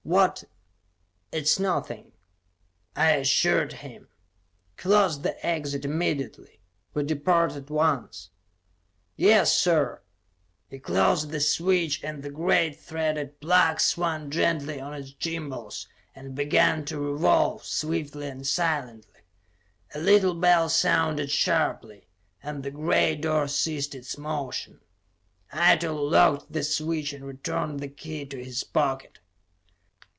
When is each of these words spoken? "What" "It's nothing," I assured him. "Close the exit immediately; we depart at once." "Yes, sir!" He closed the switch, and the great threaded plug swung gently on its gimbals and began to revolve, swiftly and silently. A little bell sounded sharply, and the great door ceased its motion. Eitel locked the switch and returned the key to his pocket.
"What" 0.03 0.43
"It's 1.41 1.57
nothing," 1.59 2.11
I 2.97 3.11
assured 3.11 3.71
him. 3.71 4.07
"Close 4.75 5.21
the 5.21 5.43
exit 5.45 5.85
immediately; 5.85 6.59
we 6.93 7.03
depart 7.03 7.51
at 7.53 7.69
once." 7.69 8.31
"Yes, 9.15 9.53
sir!" 9.53 10.01
He 10.67 10.79
closed 10.79 11.29
the 11.29 11.39
switch, 11.39 12.03
and 12.03 12.23
the 12.23 12.29
great 12.31 12.77
threaded 12.79 13.39
plug 13.39 13.79
swung 13.79 14.29
gently 14.31 14.81
on 14.81 14.93
its 14.95 15.13
gimbals 15.13 15.87
and 16.15 16.35
began 16.35 16.83
to 16.85 16.99
revolve, 16.99 17.63
swiftly 17.63 18.27
and 18.27 18.45
silently. 18.45 19.21
A 19.95 19.99
little 19.99 20.33
bell 20.35 20.67
sounded 20.67 21.29
sharply, 21.31 22.07
and 22.43 22.63
the 22.63 22.71
great 22.71 23.21
door 23.21 23.47
ceased 23.47 23.95
its 23.95 24.17
motion. 24.17 24.81
Eitel 25.53 26.09
locked 26.09 26.51
the 26.51 26.63
switch 26.63 27.13
and 27.13 27.23
returned 27.23 27.79
the 27.79 27.87
key 27.87 28.25
to 28.25 28.43
his 28.43 28.63
pocket. 28.65 29.19